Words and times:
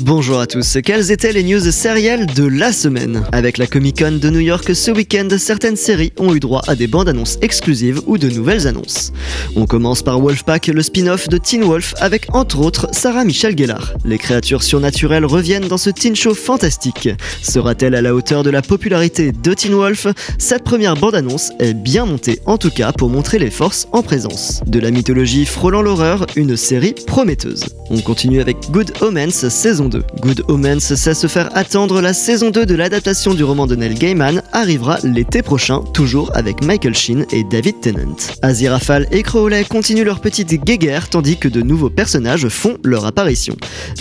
Bonjour 0.00 0.40
à 0.40 0.46
tous, 0.46 0.78
quelles 0.82 1.10
étaient 1.12 1.34
les 1.34 1.44
news 1.44 1.70
sérielles 1.70 2.24
de 2.24 2.46
la 2.46 2.72
semaine 2.72 3.24
Avec 3.30 3.58
la 3.58 3.66
Comic 3.66 3.98
Con 3.98 4.12
de 4.12 4.30
New 4.30 4.40
York 4.40 4.74
ce 4.74 4.90
week-end, 4.90 5.28
certaines 5.36 5.76
séries 5.76 6.14
ont 6.18 6.34
eu 6.34 6.40
droit 6.40 6.62
à 6.66 6.74
des 6.74 6.86
bandes 6.86 7.10
annonces 7.10 7.36
exclusives 7.42 8.00
ou 8.06 8.16
de 8.16 8.30
nouvelles 8.30 8.66
annonces. 8.66 9.12
On 9.54 9.66
commence 9.66 10.02
par 10.02 10.18
Wolfpack, 10.18 10.68
le 10.68 10.82
spin-off 10.82 11.28
de 11.28 11.36
Teen 11.36 11.62
Wolf, 11.62 11.92
avec 12.00 12.34
entre 12.34 12.60
autres 12.60 12.88
Sarah 12.92 13.24
Michelle 13.24 13.56
Gellar. 13.56 13.92
Les 14.06 14.16
créatures 14.16 14.62
surnaturelles 14.62 15.26
reviennent 15.26 15.68
dans 15.68 15.76
ce 15.76 15.90
teen 15.90 16.16
show 16.16 16.34
fantastique. 16.34 17.10
Sera-t-elle 17.42 17.94
à 17.94 18.00
la 18.02 18.14
hauteur 18.14 18.42
de 18.42 18.50
la 18.50 18.62
popularité 18.62 19.30
de 19.30 19.54
Teen 19.54 19.74
Wolf 19.74 20.06
Cette 20.38 20.64
première 20.64 20.96
bande-annonce 20.96 21.52
est 21.60 21.74
bien 21.74 22.06
montée, 22.06 22.40
en 22.46 22.56
tout 22.56 22.70
cas 22.70 22.92
pour 22.92 23.10
montrer 23.10 23.38
les 23.38 23.50
forces 23.50 23.88
en 23.92 24.02
présence. 24.02 24.62
De 24.66 24.80
la 24.80 24.90
mythologie 24.90 25.44
frôlant 25.44 25.82
l'horreur, 25.82 26.26
une 26.34 26.56
série 26.56 26.94
prometteuse. 27.06 27.66
On 27.90 28.00
continue 28.00 28.40
avec 28.40 28.56
Good 28.70 28.92
Omens 29.02 29.50
saison 29.50 29.81
Good 29.88 30.44
Omens 30.48 30.80
sait 30.80 31.14
se 31.14 31.26
faire 31.26 31.48
attendre, 31.56 32.00
la 32.00 32.12
saison 32.12 32.50
2 32.50 32.66
de 32.66 32.74
l'adaptation 32.74 33.34
du 33.34 33.44
roman 33.44 33.66
de 33.66 33.74
Neil 33.74 33.94
Gaiman 33.94 34.42
arrivera 34.52 34.98
l'été 35.02 35.42
prochain, 35.42 35.80
toujours 35.92 36.30
avec 36.34 36.62
Michael 36.64 36.94
Sheen 36.94 37.26
et 37.32 37.44
David 37.44 37.80
Tennant. 37.80 38.16
Aziraphale 38.42 39.06
et 39.10 39.22
Crowley 39.22 39.64
continuent 39.64 40.04
leur 40.04 40.20
petite 40.20 40.52
guéguerre 40.64 41.08
tandis 41.08 41.36
que 41.36 41.48
de 41.48 41.62
nouveaux 41.62 41.90
personnages 41.90 42.48
font 42.48 42.76
leur 42.84 43.06
apparition. 43.06 43.56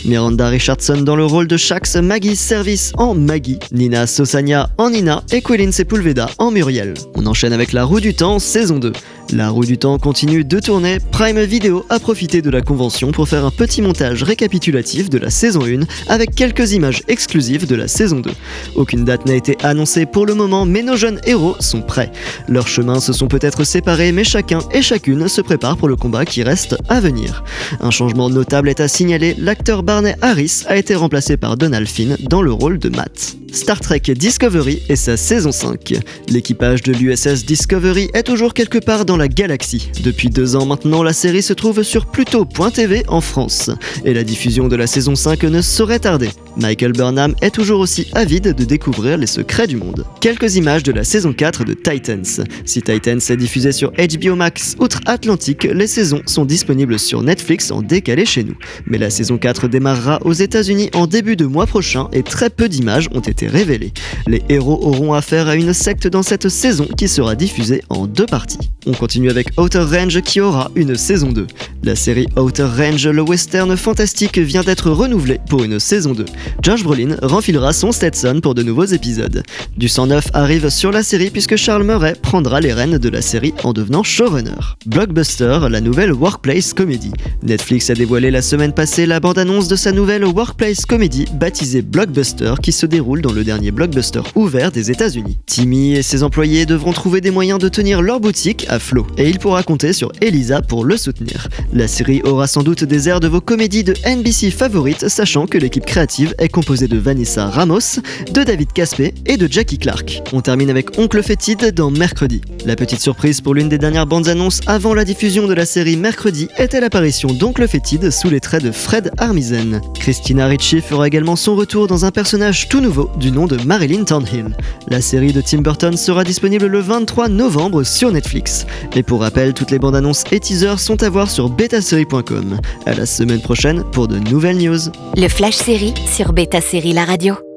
Miranda 0.05 0.47
Richardson 0.47 1.01
dans 1.01 1.15
le 1.15 1.25
rôle 1.25 1.47
de 1.47 1.57
Shax, 1.57 1.95
Maggie 1.97 2.35
Service 2.35 2.91
en 2.97 3.15
Maggie, 3.15 3.59
Nina 3.71 4.07
Sosania 4.07 4.69
en 4.77 4.89
Nina 4.89 5.23
et 5.31 5.41
Quilin 5.41 5.71
Sepulveda 5.71 6.29
en 6.37 6.51
Muriel. 6.51 6.93
On 7.15 7.25
enchaîne 7.25 7.53
avec 7.53 7.73
La 7.73 7.83
Roue 7.83 7.99
du 7.99 8.13
Temps 8.13 8.39
saison 8.39 8.79
2. 8.79 8.91
La 9.33 9.49
roue 9.49 9.63
du 9.63 9.77
temps 9.77 9.97
continue 9.97 10.43
de 10.43 10.59
tourner, 10.59 10.97
Prime 11.11 11.39
Video 11.39 11.85
a 11.89 11.99
profité 11.99 12.41
de 12.41 12.49
la 12.49 12.61
convention 12.61 13.13
pour 13.13 13.29
faire 13.29 13.45
un 13.45 13.51
petit 13.51 13.81
montage 13.81 14.23
récapitulatif 14.23 15.09
de 15.09 15.17
la 15.17 15.29
saison 15.29 15.61
1 15.65 15.85
avec 16.09 16.35
quelques 16.35 16.73
images 16.73 17.01
exclusives 17.07 17.65
de 17.65 17.75
la 17.75 17.87
saison 17.87 18.19
2. 18.19 18.29
Aucune 18.75 19.05
date 19.05 19.25
n'a 19.25 19.35
été 19.35 19.55
annoncée 19.63 20.05
pour 20.05 20.25
le 20.25 20.33
moment, 20.33 20.65
mais 20.65 20.83
nos 20.83 20.97
jeunes 20.97 21.21
héros 21.25 21.55
sont 21.61 21.81
prêts. 21.81 22.11
Leurs 22.49 22.67
chemins 22.67 22.99
se 22.99 23.13
sont 23.13 23.29
peut-être 23.29 23.63
séparés, 23.63 24.11
mais 24.11 24.25
chacun 24.25 24.59
et 24.73 24.81
chacune 24.81 25.25
se 25.29 25.39
prépare 25.39 25.77
pour 25.77 25.87
le 25.87 25.95
combat 25.95 26.25
qui 26.25 26.43
reste 26.43 26.75
à 26.89 26.99
venir. 26.99 27.45
Un 27.79 27.91
changement 27.91 28.29
notable 28.29 28.67
est 28.67 28.81
à 28.81 28.89
signaler, 28.89 29.35
l'acteur 29.37 29.83
Barney 29.83 30.15
Harris 30.21 30.63
a 30.67 30.75
été 30.75 30.93
remplacé 30.93 31.37
par 31.37 31.55
Donald 31.55 31.87
Finn 31.87 32.17
dans 32.19 32.41
le 32.41 32.51
rôle 32.51 32.79
de 32.79 32.89
Matt. 32.89 33.37
Star 33.51 33.81
Trek 33.81 33.99
Discovery 34.15 34.81
et 34.87 34.95
sa 34.95 35.17
saison 35.17 35.51
5. 35.51 35.93
L'équipage 36.29 36.83
de 36.83 36.93
l'USS 36.93 37.45
Discovery 37.45 38.09
est 38.13 38.23
toujours 38.23 38.53
quelque 38.53 38.77
part 38.77 39.03
dans 39.03 39.17
la 39.21 39.27
galaxie. 39.27 39.91
Depuis 40.03 40.29
deux 40.29 40.55
ans 40.55 40.65
maintenant, 40.65 41.03
la 41.03 41.13
série 41.13 41.43
se 41.43 41.53
trouve 41.53 41.83
sur 41.83 42.07
Pluto.tv 42.07 43.03
en 43.07 43.21
France. 43.21 43.69
Et 44.03 44.15
la 44.15 44.23
diffusion 44.23 44.67
de 44.67 44.75
la 44.75 44.87
saison 44.87 45.15
5 45.15 45.43
ne 45.43 45.61
saurait 45.61 45.99
tarder. 45.99 46.29
Michael 46.57 46.91
Burnham 46.91 47.33
est 47.41 47.51
toujours 47.51 47.79
aussi 47.79 48.07
avide 48.13 48.53
de 48.53 48.63
découvrir 48.63 49.17
les 49.17 49.27
secrets 49.27 49.67
du 49.67 49.77
monde. 49.77 50.05
Quelques 50.19 50.55
images 50.55 50.83
de 50.83 50.91
la 50.91 51.03
saison 51.03 51.33
4 51.33 51.63
de 51.63 51.73
Titans. 51.73 52.45
Si 52.65 52.81
Titans 52.81 53.19
est 53.29 53.37
diffusé 53.37 53.71
sur 53.71 53.91
HBO 53.91 54.35
Max 54.35 54.75
outre-Atlantique, 54.79 55.63
les 55.63 55.87
saisons 55.87 56.21
sont 56.25 56.45
disponibles 56.45 56.99
sur 56.99 57.23
Netflix 57.23 57.71
en 57.71 57.81
décalé 57.81 58.25
chez 58.25 58.43
nous. 58.43 58.55
Mais 58.85 58.97
la 58.97 59.09
saison 59.09 59.37
4 59.37 59.67
démarrera 59.67 60.19
aux 60.23 60.33
États-Unis 60.33 60.89
en 60.93 61.07
début 61.07 61.35
de 61.35 61.45
mois 61.45 61.67
prochain 61.67 62.09
et 62.11 62.23
très 62.23 62.49
peu 62.49 62.67
d'images 62.67 63.07
ont 63.13 63.21
été 63.21 63.47
révélées. 63.47 63.93
Les 64.27 64.41
héros 64.49 64.79
auront 64.81 65.13
affaire 65.13 65.47
à 65.47 65.55
une 65.55 65.73
secte 65.73 66.07
dans 66.07 66.23
cette 66.23 66.49
saison 66.49 66.87
qui 66.97 67.07
sera 67.07 67.35
diffusée 67.35 67.81
en 67.89 68.07
deux 68.07 68.25
parties. 68.25 68.71
On 68.85 68.93
continue 68.93 69.29
avec 69.29 69.49
Outer 69.59 69.83
Range 69.83 70.21
qui 70.21 70.41
aura 70.41 70.71
une 70.75 70.95
saison 70.95 71.31
2. 71.31 71.47
La 71.83 71.95
série 71.95 72.27
Outer 72.35 72.67
Range, 72.77 73.07
le 73.07 73.21
western 73.21 73.75
fantastique, 73.77 74.37
vient 74.39 74.63
d'être 74.63 74.89
renouvelée 74.89 75.39
pour 75.49 75.63
une 75.63 75.79
saison 75.79 76.13
2. 76.13 76.25
George 76.61 76.83
Brolin 76.83 77.17
renfilera 77.21 77.73
son 77.73 77.91
Stetson 77.91 78.39
pour 78.41 78.55
de 78.55 78.63
nouveaux 78.63 78.85
épisodes. 78.85 79.43
Du 79.77 79.87
109 79.87 80.29
arrive 80.33 80.69
sur 80.69 80.91
la 80.91 81.03
série 81.03 81.29
puisque 81.29 81.55
Charles 81.55 81.83
Murray 81.83 82.15
prendra 82.21 82.59
les 82.59 82.73
rênes 82.73 82.97
de 82.97 83.09
la 83.09 83.21
série 83.21 83.53
en 83.63 83.73
devenant 83.73 84.03
showrunner. 84.03 84.51
Blockbuster, 84.85 85.59
la 85.69 85.81
nouvelle 85.81 86.13
workplace 86.13 86.73
comedy. 86.73 87.11
Netflix 87.43 87.89
a 87.89 87.93
dévoilé 87.93 88.31
la 88.31 88.41
semaine 88.41 88.73
passée 88.73 89.05
la 89.05 89.19
bande-annonce 89.19 89.67
de 89.67 89.75
sa 89.75 89.91
nouvelle 89.91 90.25
workplace 90.25 90.85
comedy 90.85 91.25
baptisée 91.33 91.81
Blockbuster 91.81 92.53
qui 92.61 92.71
se 92.71 92.85
déroule 92.85 93.21
dans 93.21 93.33
le 93.33 93.43
dernier 93.43 93.71
blockbuster 93.71 94.21
ouvert 94.35 94.71
des 94.71 94.91
États-Unis. 94.91 95.39
Timmy 95.45 95.93
et 95.93 96.03
ses 96.03 96.23
employés 96.23 96.65
devront 96.65 96.93
trouver 96.93 97.21
des 97.21 97.31
moyens 97.31 97.59
de 97.59 97.69
tenir 97.69 98.01
leur 98.01 98.19
boutique 98.19 98.65
à 98.69 98.79
flot 98.79 99.07
et 99.17 99.29
il 99.29 99.39
pourra 99.39 99.63
compter 99.63 99.93
sur 99.93 100.11
Elisa 100.21 100.61
pour 100.61 100.85
le 100.85 100.97
soutenir. 100.97 101.47
La 101.73 101.87
série 101.87 102.21
aura 102.23 102.47
sans 102.47 102.63
doute 102.63 102.83
des 102.83 103.09
airs 103.09 103.19
de 103.19 103.27
vos 103.27 103.41
comédies 103.41 103.83
de 103.83 103.93
NBC 104.05 104.51
favorites, 104.51 105.07
sachant 105.07 105.47
que 105.47 105.57
l'équipe 105.57 105.85
créative 105.85 106.30
est 106.37 106.49
composée 106.49 106.87
de 106.87 106.97
Vanessa 106.97 107.47
Ramos, 107.47 107.99
de 108.31 108.43
David 108.43 108.71
Caspé 108.73 109.13
et 109.25 109.37
de 109.37 109.51
Jackie 109.51 109.77
Clark. 109.77 110.21
On 110.33 110.41
termine 110.41 110.69
avec 110.69 110.97
Oncle 110.97 111.21
Fétide 111.23 111.73
dans 111.73 111.91
Mercredi. 111.91 112.41
La 112.65 112.75
petite 112.75 112.99
surprise 112.99 113.41
pour 113.41 113.53
l'une 113.53 113.69
des 113.69 113.77
dernières 113.77 114.05
bandes 114.05 114.27
annonces 114.27 114.61
avant 114.67 114.93
la 114.93 115.05
diffusion 115.05 115.47
de 115.47 115.53
la 115.53 115.65
série 115.65 115.97
Mercredi 115.97 116.47
était 116.57 116.79
l'apparition 116.79 117.29
d'Oncle 117.29 117.67
Fétide 117.67 118.11
sous 118.11 118.29
les 118.29 118.39
traits 118.39 118.63
de 118.63 118.71
Fred 118.71 119.11
Armisen. 119.17 119.81
Christina 119.99 120.47
Ricci 120.47 120.81
fera 120.81 121.07
également 121.07 121.35
son 121.35 121.55
retour 121.55 121.87
dans 121.87 122.05
un 122.05 122.11
personnage 122.11 122.67
tout 122.69 122.81
nouveau 122.81 123.09
du 123.19 123.31
nom 123.31 123.47
de 123.47 123.57
Marilyn 123.65 124.03
Thornhill. 124.03 124.55
La 124.87 125.01
série 125.01 125.33
de 125.33 125.41
Tim 125.41 125.61
Burton 125.61 125.97
sera 125.97 126.23
disponible 126.23 126.67
le 126.67 126.79
23 126.79 127.29
novembre 127.29 127.83
sur 127.83 128.11
Netflix. 128.11 128.65
Et 128.95 129.03
pour 129.03 129.21
rappel, 129.21 129.53
toutes 129.53 129.71
les 129.71 129.79
bandes 129.79 129.95
annonces 129.95 130.23
et 130.31 130.39
teasers 130.39 130.79
sont 130.79 131.03
à 131.03 131.09
voir 131.09 131.29
sur 131.29 131.49
betasérie.com. 131.49 132.59
À 132.85 132.93
la 132.93 133.05
semaine 133.05 133.41
prochaine 133.41 133.83
pour 133.91 134.07
de 134.07 134.17
nouvelles 134.17 134.57
news. 134.57 134.79
Le 135.15 135.27
Flash 135.27 135.55
Série 135.55 135.93
sur 136.21 136.33
Beta 136.33 136.61
Série 136.61 136.93
La 136.93 137.03
Radio. 137.03 137.50